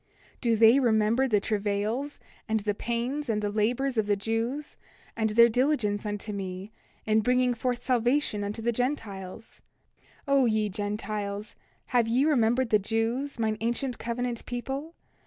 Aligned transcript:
Do 0.41 0.55
they 0.55 0.79
remember 0.79 1.27
the 1.27 1.39
travails, 1.39 2.19
and 2.49 2.61
the 2.61 2.73
labors, 2.73 3.29
and 3.29 3.39
the 3.39 3.53
pains 3.53 3.97
of 3.99 4.07
the 4.07 4.15
Jews, 4.15 4.75
and 5.15 5.29
their 5.29 5.47
diligence 5.47 6.07
unto 6.07 6.33
me, 6.33 6.71
in 7.05 7.19
bringing 7.21 7.53
forth 7.53 7.83
salvation 7.83 8.43
unto 8.43 8.63
the 8.63 8.71
Gentiles? 8.71 9.61
29:5 10.27 10.33
O 10.33 10.45
ye 10.47 10.69
Gentiles, 10.69 11.55
have 11.85 12.07
ye 12.07 12.25
remembered 12.25 12.71
the 12.71 12.79
Jews, 12.79 13.37
mine 13.37 13.57
ancient 13.61 13.99
covenant 13.99 14.43
people? 14.47 14.95